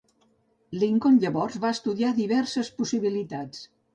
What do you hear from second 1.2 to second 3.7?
llavors va estudiar diverses possibilitats.